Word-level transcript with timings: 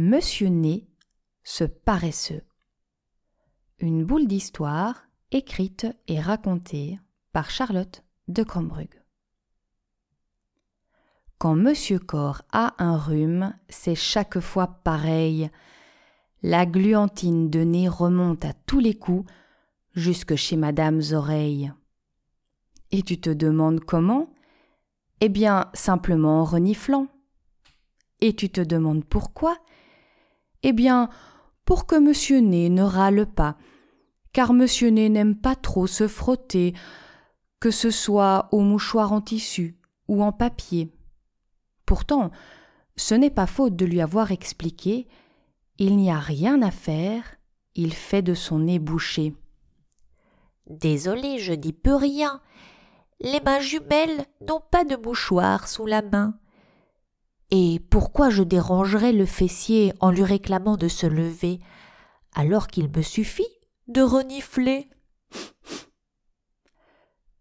Monsieur 0.00 0.46
Né, 0.46 0.86
ce 1.42 1.64
paresseux. 1.64 2.44
Une 3.80 4.04
boule 4.04 4.28
d'histoire 4.28 5.08
écrite 5.32 5.88
et 6.06 6.20
racontée 6.20 7.00
par 7.32 7.50
Charlotte 7.50 8.04
de 8.28 8.44
Crombrug. 8.44 9.02
Quand 11.38 11.56
Monsieur 11.56 11.98
Corps 11.98 12.42
a 12.52 12.80
un 12.80 12.96
rhume, 12.96 13.58
c'est 13.68 13.96
chaque 13.96 14.38
fois 14.38 14.68
pareil. 14.84 15.50
La 16.44 16.64
gluantine 16.64 17.50
de 17.50 17.62
nez 17.64 17.88
remonte 17.88 18.44
à 18.44 18.52
tous 18.52 18.78
les 18.78 18.94
coups 18.94 19.28
jusque 19.94 20.36
chez 20.36 20.56
Madame's 20.56 21.10
oreilles. 21.10 21.72
Et 22.92 23.02
tu 23.02 23.20
te 23.20 23.30
demandes 23.30 23.80
comment? 23.80 24.32
Eh 25.20 25.28
bien, 25.28 25.72
simplement 25.74 26.42
en 26.42 26.44
reniflant. 26.44 27.08
Et 28.20 28.36
tu 28.36 28.48
te 28.48 28.60
demandes 28.60 29.04
pourquoi? 29.04 29.58
Eh 30.62 30.72
bien, 30.72 31.08
pour 31.64 31.86
que 31.86 31.98
Monsieur 31.98 32.38
Nez 32.38 32.68
ne 32.70 32.82
râle 32.82 33.26
pas, 33.26 33.56
car 34.32 34.52
Monsieur 34.52 34.90
Nez 34.90 35.08
n'aime 35.08 35.36
pas 35.36 35.56
trop 35.56 35.86
se 35.86 36.08
frotter, 36.08 36.74
que 37.60 37.70
ce 37.70 37.90
soit 37.90 38.48
au 38.52 38.60
mouchoir 38.60 39.12
en 39.12 39.20
tissu 39.20 39.78
ou 40.08 40.22
en 40.22 40.32
papier. 40.32 40.92
Pourtant, 41.86 42.30
ce 42.96 43.14
n'est 43.14 43.30
pas 43.30 43.46
faute 43.46 43.76
de 43.76 43.84
lui 43.84 44.00
avoir 44.00 44.32
expliqué 44.32 45.08
il 45.80 45.96
n'y 45.96 46.10
a 46.10 46.18
rien 46.18 46.60
à 46.62 46.72
faire, 46.72 47.36
il 47.76 47.94
fait 47.94 48.22
de 48.22 48.34
son 48.34 48.58
nez 48.58 48.80
bouché. 48.80 49.36
Désolé, 50.68 51.38
je 51.38 51.52
dis 51.52 51.72
peu 51.72 51.94
rien. 51.94 52.40
Les 53.20 53.40
mains 53.40 53.60
jumelles 53.60 54.26
n'ont 54.46 54.62
pas 54.72 54.84
de 54.84 54.96
mouchoir 54.96 55.68
sous 55.68 55.86
la 55.86 56.02
main. 56.02 56.34
Et 57.50 57.80
pourquoi 57.88 58.28
je 58.28 58.42
dérangerais 58.42 59.12
le 59.12 59.24
fessier 59.24 59.94
en 60.00 60.10
lui 60.10 60.22
réclamant 60.22 60.76
de 60.76 60.88
se 60.88 61.06
lever, 61.06 61.60
alors 62.34 62.66
qu'il 62.66 62.90
me 62.94 63.02
suffit 63.02 63.48
de 63.86 64.02
renifler? 64.02 64.90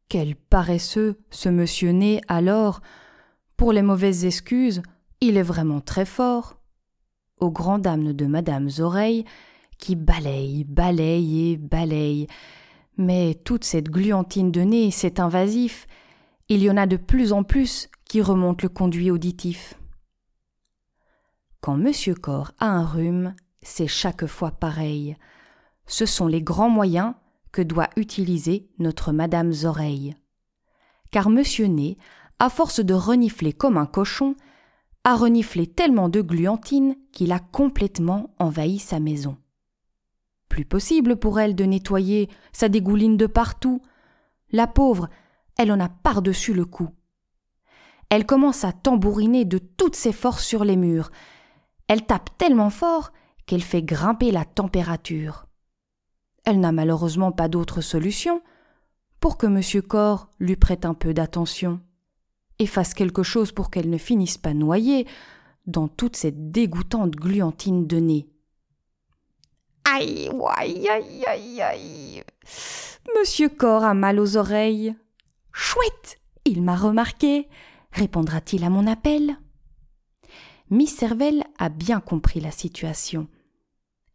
Quel 0.08 0.38
paresseux 0.38 1.20
ce 1.30 1.50
monsieur 1.50 1.92
né 1.92 2.22
alors 2.30 2.80
Pour 3.58 3.74
les 3.74 3.82
mauvaises 3.82 4.24
excuses, 4.24 4.82
il 5.20 5.36
est 5.36 5.44
vraiment 5.44 5.82
très 5.82 6.06
fort. 6.06 6.62
Aux 7.42 7.52
grandes 7.52 7.82
dames 7.82 8.14
de 8.14 8.26
Madame's 8.26 8.80
oreilles, 8.80 9.26
qui 9.78 9.98
balaye, 9.98 10.64
balaye 10.64 11.52
et 11.52 11.58
balaye, 11.58 12.28
mais 12.96 13.36
toute 13.44 13.66
cette 13.66 13.90
gluantine 13.90 14.52
de 14.52 14.62
nez, 14.62 14.92
c'est 14.92 15.20
invasif. 15.20 15.86
Il 16.48 16.64
y 16.64 16.72
en 16.72 16.78
a 16.78 16.88
de 16.88 16.96
plus 16.96 17.34
en 17.34 17.44
plus 17.44 17.90
qui 18.06 18.22
remontent 18.22 18.64
le 18.64 18.70
conduit 18.70 19.12
auditif. 19.12 19.78
Quand 21.68 21.76
Monsieur 21.76 22.16
Corps 22.16 22.54
a 22.60 22.68
un 22.68 22.86
rhume, 22.86 23.36
c'est 23.62 23.88
chaque 23.88 24.26
fois 24.26 24.52
pareil. 24.52 25.18
Ce 25.86 26.06
sont 26.06 26.28
les 26.28 26.42
grands 26.42 26.70
moyens 26.70 27.14
que 27.52 27.62
doit 27.62 27.90
utiliser 27.98 28.70
notre 28.80 29.12
Madame's 29.12 29.66
oreille. 29.66 30.16
Car 31.12 31.30
Monsieur 31.30 31.66
Nez, 31.66 31.98
à 32.40 32.50
force 32.50 32.80
de 32.80 32.94
renifler 32.94 33.52
comme 33.52 33.76
un 33.76 33.86
cochon, 33.86 34.38
a 35.04 35.18
reniflé 35.18 35.68
tellement 35.68 36.08
de 36.08 36.22
gluantine 36.22 36.96
qu'il 37.12 37.34
a 37.34 37.40
complètement 37.40 38.34
envahi 38.40 38.80
sa 38.80 39.02
maison. 39.02 39.36
Plus 40.48 40.64
possible 40.64 41.18
pour 41.18 41.38
elle 41.38 41.54
de 41.54 41.66
nettoyer, 41.66 42.30
ça 42.54 42.70
dégouline 42.70 43.18
de 43.18 43.28
partout. 43.28 43.82
La 44.52 44.68
pauvre, 44.68 45.10
elle 45.58 45.74
en 45.74 45.82
a 45.82 45.90
par-dessus 45.90 46.54
le 46.54 46.64
cou. 46.64 46.88
Elle 48.08 48.26
commence 48.26 48.64
à 48.64 48.72
tambouriner 48.72 49.44
de 49.44 49.58
toutes 49.58 49.98
ses 49.98 50.14
forces 50.14 50.46
sur 50.46 50.64
les 50.64 50.78
murs. 50.78 51.12
Elle 51.88 52.06
tape 52.06 52.30
tellement 52.38 52.70
fort 52.70 53.12
qu'elle 53.46 53.64
fait 53.64 53.82
grimper 53.82 54.32
la 54.32 54.46
température. 54.46 55.46
Elle 56.46 56.60
n'a 56.60 56.72
malheureusement 56.72 57.32
pas 57.32 57.48
d'autre 57.48 57.82
solution 57.82 58.42
pour 59.20 59.38
que 59.38 59.48
M. 59.48 59.82
Corps 59.82 60.30
lui 60.40 60.56
prête 60.56 60.86
un 60.86 60.94
peu 60.94 61.14
d'attention 61.14 61.82
et 62.60 62.68
fasse 62.68 62.94
quelque 62.94 63.24
chose 63.24 63.52
pour 63.52 63.70
qu'elle 63.70 63.90
ne 63.90 63.98
finisse 63.98 64.38
pas 64.38 64.54
noyée 64.54 65.08
dans 65.66 65.88
toute 65.88 66.16
cette 66.16 66.52
dégoûtante 66.52 67.12
gluantine 67.12 67.88
de 67.88 67.98
nez. 67.98 68.28
Aïe, 69.84 70.30
aïe, 70.58 70.88
aïe, 70.90 71.24
aïe, 71.26 71.62
aïe. 71.62 72.24
Monsieur 73.18 73.50
Corps 73.50 73.84
a 73.84 73.94
mal 73.94 74.20
aux 74.20 74.38
oreilles. 74.38 74.96
Chouette, 75.54 76.20
il 76.46 76.62
m'a 76.62 76.76
remarqué. 76.76 77.48
Répondra-t-il 77.92 78.64
à 78.64 78.70
mon 78.70 78.86
appel 78.86 79.38
Miss 80.70 80.98
Servelle 80.98 81.46
a 81.58 81.70
bien 81.70 82.02
compris 82.02 82.42
la 82.42 82.52
situation. 82.52 83.28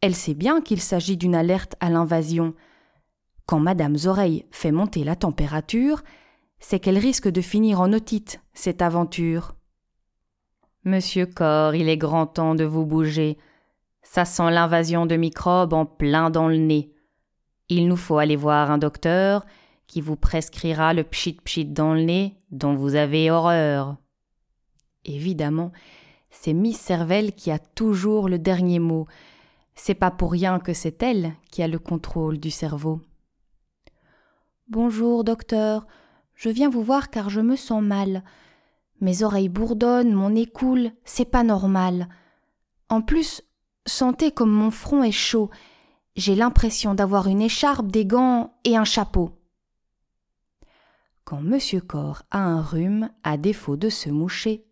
Elle 0.03 0.15
sait 0.15 0.35
bien 0.35 0.61
qu'il 0.61 0.83
s'agit 0.83 1.17
d'une 1.17 1.35
alerte 1.35 1.77
à 1.81 1.89
l'invasion. 1.89 2.53
Quand 3.47 3.59
Madame's 3.59 4.05
oreille 4.05 4.45
fait 4.51 4.71
monter 4.71 5.03
la 5.03 5.17
température, 5.17 6.03
c'est 6.59 6.79
qu'elle 6.79 6.99
risque 6.99 7.29
de 7.29 7.41
finir 7.41 7.81
en 7.81 7.93
otite, 7.95 8.41
cette 8.53 8.83
aventure. 8.83 9.55
Monsieur 10.85 11.25
Corps, 11.25 11.75
il 11.75 11.89
est 11.89 11.97
grand 11.97 12.27
temps 12.27 12.55
de 12.55 12.65
vous 12.65 12.85
bouger. 12.85 13.39
Ça 14.03 14.27
sent 14.27 14.51
l'invasion 14.51 15.07
de 15.07 15.17
microbes 15.17 15.73
en 15.73 15.87
plein 15.87 16.29
dans 16.29 16.49
le 16.49 16.59
nez. 16.59 16.93
Il 17.71 17.89
nous 17.89 17.97
faut 17.97 18.19
aller 18.19 18.37
voir 18.37 18.71
un 18.71 18.79
docteur 18.79 19.47
qui 19.87 20.03
vous 20.03 20.17
prescrira 20.17 20.93
le 20.93 21.05
pchit 21.05 21.35
pchit 21.35 21.65
dans 21.65 21.95
le 21.95 22.03
nez 22.03 22.37
dont 22.51 22.75
vous 22.75 22.95
avez 22.95 23.31
horreur. 23.31 23.97
Évidemment, 25.05 25.73
c'est 26.33 26.53
Miss 26.53 26.81
Cervelle 26.81 27.33
qui 27.33 27.53
a 27.53 27.61
toujours 27.61 28.29
le 28.29 28.41
dernier 28.41 28.81
mot. 28.81 29.07
C'est 29.77 29.95
pas 29.95 30.11
pour 30.11 30.33
rien 30.33 30.59
que 30.59 30.75
c'est 30.75 31.01
elle 31.05 31.35
qui 31.53 31.63
a 31.63 31.69
le 31.69 31.79
contrôle 31.79 32.39
du 32.39 32.51
cerveau. 32.51 33.01
Bonjour, 34.67 35.23
docteur. 35.23 35.87
Je 36.35 36.49
viens 36.49 36.69
vous 36.69 36.83
voir 36.83 37.11
car 37.11 37.31
je 37.31 37.41
me 37.41 37.55
sens 37.55 37.85
mal. 37.85 38.25
Mes 39.01 39.23
oreilles 39.23 39.49
bourdonnent, 39.49 40.13
mon 40.13 40.31
nez 40.31 40.47
coule, 40.47 40.91
c'est 41.05 41.31
pas 41.31 41.45
normal. 41.45 42.09
En 42.89 43.01
plus, 43.01 43.43
Sentez 43.87 44.31
comme 44.31 44.51
mon 44.51 44.71
front 44.71 45.03
est 45.03 45.11
chaud. 45.11 45.51
J'ai 46.15 46.35
l'impression 46.35 46.95
d'avoir 46.95 47.27
une 47.27 47.43
écharpe, 47.43 47.89
des 47.89 48.07
gants 48.07 48.55
et 48.65 48.77
un 48.77 48.85
chapeau. 48.85 49.31
Quand 51.25 51.41
Monsieur 51.41 51.81
Corps 51.81 52.23
a 52.31 52.39
un 52.39 52.61
rhume, 52.61 53.11
à 53.25 53.37
défaut 53.37 53.77
de 53.77 53.89
se 53.89 54.11
moucher, 54.11 54.65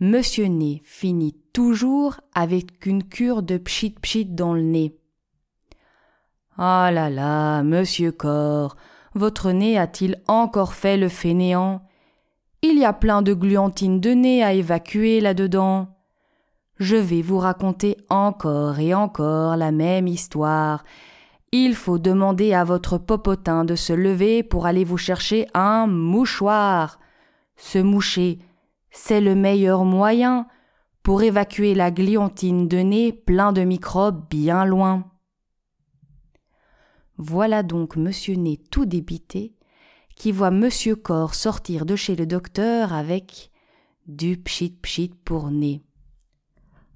Monsieur 0.00 0.46
Nez 0.46 0.82
finit 0.84 1.36
toujours 1.52 2.20
avec 2.34 2.86
une 2.86 3.04
cure 3.04 3.42
de 3.42 3.56
pchit 3.58 3.90
pchit 3.90 4.24
dans 4.26 4.54
le 4.54 4.62
nez. 4.62 4.96
Ah 6.56 6.90
là 6.92 7.10
là, 7.10 7.62
Monsieur 7.62 8.12
Corps, 8.12 8.76
votre 9.14 9.50
nez 9.50 9.78
a-t-il 9.78 10.20
encore 10.26 10.74
fait 10.74 10.96
le 10.96 11.08
fainéant? 11.08 11.82
Il 12.62 12.78
y 12.78 12.84
a 12.84 12.92
plein 12.92 13.22
de 13.22 13.34
gluantine 13.34 14.00
de 14.00 14.10
nez 14.10 14.42
à 14.42 14.52
évacuer 14.52 15.20
là-dedans 15.20 15.94
je 16.78 16.96
vais 16.96 17.22
vous 17.22 17.38
raconter 17.38 17.96
encore 18.08 18.78
et 18.80 18.94
encore 18.94 19.56
la 19.56 19.70
même 19.70 20.08
histoire. 20.08 20.84
Il 21.52 21.74
faut 21.74 21.98
demander 21.98 22.52
à 22.52 22.64
votre 22.64 22.98
popotin 22.98 23.64
de 23.64 23.76
se 23.76 23.92
lever 23.92 24.42
pour 24.42 24.66
aller 24.66 24.84
vous 24.84 24.98
chercher 24.98 25.46
un 25.54 25.86
mouchoir. 25.86 26.98
Se 27.56 27.78
moucher, 27.78 28.40
c'est 28.94 29.20
le 29.20 29.34
meilleur 29.34 29.84
moyen 29.84 30.46
pour 31.02 31.22
évacuer 31.22 31.74
la 31.74 31.90
gliantine 31.90 32.68
de 32.68 32.78
nez 32.78 33.12
plein 33.12 33.52
de 33.52 33.62
microbes 33.62 34.24
bien 34.30 34.64
loin. 34.64 35.10
Voilà 37.18 37.62
donc 37.62 37.96
monsieur 37.96 38.34
Nez 38.36 38.56
tout 38.70 38.86
débité 38.86 39.54
qui 40.14 40.32
voit 40.32 40.52
monsieur 40.52 40.94
Corps 40.94 41.34
sortir 41.34 41.86
de 41.86 41.96
chez 41.96 42.14
le 42.14 42.24
docteur 42.24 42.92
avec 42.92 43.50
du 44.06 44.36
pchit 44.36 44.70
pchit 44.70 45.12
pour 45.24 45.50
nez. 45.50 45.82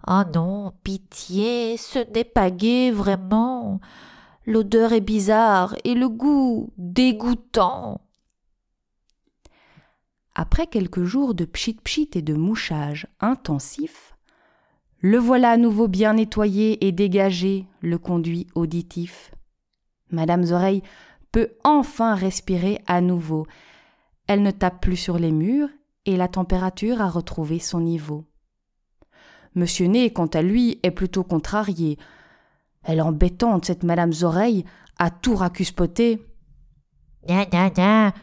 Ah 0.07 0.25
non, 0.33 0.73
pitié, 0.85 1.77
ce 1.77 1.99
n'est 2.15 2.25
pas 2.25 2.51
gai 2.51 2.93
vraiment. 2.93 3.81
L'odeur 4.47 4.93
est 4.93 5.01
bizarre 5.01 5.75
et 5.85 5.95
le 5.95 6.09
goût 6.09 6.73
dégoûtant. 6.79 8.01
Après 10.41 10.69
quelques 10.69 11.03
jours 11.03 11.35
de 11.35 11.45
pchit-pchit 11.45 12.11
et 12.15 12.23
de 12.23 12.35
mouchage 12.35 13.09
intensif, 13.19 14.15
le 15.01 15.19
voilà 15.19 15.51
à 15.51 15.57
nouveau 15.57 15.89
bien 15.89 16.13
nettoyé 16.13 16.87
et 16.87 16.93
dégagé, 16.93 17.67
le 17.81 17.99
conduit 17.99 18.47
auditif. 18.55 19.33
Madame's 20.13 20.53
oreille 20.53 20.85
peut 21.33 21.49
enfin 21.65 22.15
respirer 22.15 22.81
à 22.87 23.01
nouveau. 23.01 23.49
Elle 24.29 24.45
ne 24.45 24.53
tape 24.53 24.81
plus 24.81 24.97
sur 24.97 25.19
les 25.19 25.33
murs 25.33 25.71
et 26.07 26.17
la 26.17 26.29
température 26.29 27.03
a 27.03 27.11
retrouvé 27.11 27.59
son 27.59 27.81
niveau. 27.81 28.25
Monsieur 29.57 29.89
Nez, 29.89 30.13
quant 30.13 30.27
à 30.27 30.41
lui, 30.41 30.79
est 30.85 30.93
plutôt 30.93 31.25
contrarié. 31.25 31.99
Elle 32.85 33.03
embêtante, 33.03 33.65
cette 33.65 33.83
Madame's 33.83 34.23
oreille, 34.23 34.65
à 35.01 35.11
tout 35.11 35.35
racuspoter. 35.35 36.25
Nya, 37.29 37.45
nya, 37.71 38.15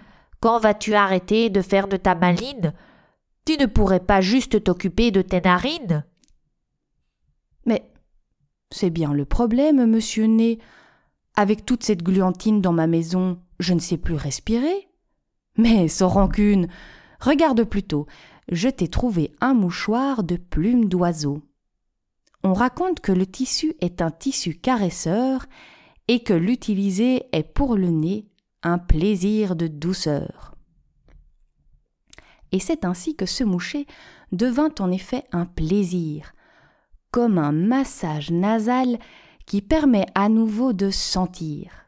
Quand 0.45 0.59
vas-tu 0.59 0.94
arrêter 0.94 1.50
de 1.50 1.63
faire 1.63 1.88
de 1.88 1.97
ta 1.97 2.13
maline? 2.13 2.75
Tu 3.47 3.57
ne 3.57 3.65
pourrais 3.65 4.00
pas 4.00 4.21
juste 4.21 4.63
t'occuper 4.63 5.09
de 5.09 5.24
tes 5.24 5.42
narines? 5.42 6.06
Mais 7.65 7.89
c'est 8.69 8.92
bien 8.92 9.12
le 9.12 9.25
problème, 9.25 9.88
monsieur 9.88 10.25
Nez. 10.25 10.59
Avec 11.36 11.65
toute 11.65 11.81
cette 11.81 12.03
gluantine 12.03 12.62
dans 12.62 12.74
ma 12.74 12.86
maison, 12.86 13.39
je 13.59 13.74
ne 13.74 13.80
sais 13.80 13.97
plus 13.97 14.13
respirer. 14.13 14.88
Mais 15.57 15.88
sans 15.88 16.09
rancune, 16.09 16.68
regarde 17.19 17.63
plutôt, 17.63 18.06
je 18.51 18.69
t'ai 18.69 18.88
trouvé 18.88 19.31
un 19.41 19.56
mouchoir 19.56 20.21
de 20.24 20.36
plumes 20.36 20.88
d'oiseau. 20.88 21.41
On 22.44 22.53
raconte 22.53 23.00
que 23.00 23.12
le 23.12 23.25
tissu 23.25 23.74
est 23.81 24.00
un 24.00 24.12
tissu 24.12 24.53
caresseur 24.53 25.48
et 26.07 26.19
que 26.21 26.36
l'utiliser 26.36 27.24
est 27.31 27.51
pour 27.51 27.75
le 27.75 27.89
nez 27.89 28.27
un 28.65 28.77
plaisir 28.77 29.56
de 29.56 29.67
douceur. 29.67 30.56
Et 32.51 32.59
c'est 32.59 32.83
ainsi 32.83 33.15
que 33.15 33.25
se 33.25 33.44
moucher 33.44 33.88
devint 34.31 34.73
en 34.79 34.91
effet 34.91 35.23
un 35.31 35.45
plaisir, 35.45 36.33
comme 37.12 37.38
un 37.38 37.51
massage 37.51 38.31
nasal 38.31 39.00
qui 39.45 39.62
permet 39.62 40.06
à 40.15 40.27
nouveau 40.27 40.73
de 40.73 40.89
sentir. 40.89 41.85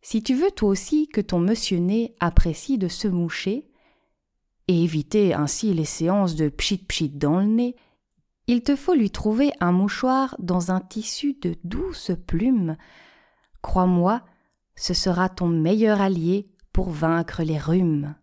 Si 0.00 0.22
tu 0.22 0.34
veux 0.34 0.50
toi 0.50 0.70
aussi 0.70 1.08
que 1.08 1.20
ton 1.20 1.38
monsieur 1.38 1.78
nez 1.78 2.14
apprécie 2.20 2.78
de 2.78 2.88
se 2.88 3.08
moucher, 3.08 3.68
et 4.68 4.84
éviter 4.84 5.34
ainsi 5.34 5.74
les 5.74 5.84
séances 5.84 6.36
de 6.36 6.48
pchit 6.48 6.78
pchit 6.78 7.10
dans 7.10 7.40
le 7.40 7.46
nez, 7.46 7.76
il 8.46 8.62
te 8.62 8.76
faut 8.76 8.94
lui 8.94 9.10
trouver 9.10 9.52
un 9.60 9.72
mouchoir 9.72 10.36
dans 10.38 10.70
un 10.70 10.80
tissu 10.80 11.36
de 11.40 11.56
douces 11.64 12.12
plumes. 12.26 12.76
Crois-moi, 13.60 14.22
ce 14.74 14.94
sera 14.94 15.28
ton 15.28 15.48
meilleur 15.48 16.00
allié 16.00 16.48
pour 16.72 16.90
vaincre 16.90 17.42
les 17.42 17.58
rhumes. 17.58 18.14